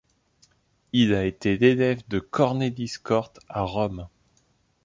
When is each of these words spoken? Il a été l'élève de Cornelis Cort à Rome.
Il 0.93 1.13
a 1.13 1.25
été 1.25 1.57
l'élève 1.59 2.01
de 2.07 2.17
Cornelis 2.17 2.93
Cort 3.03 3.31
à 3.49 3.61
Rome. 3.61 4.07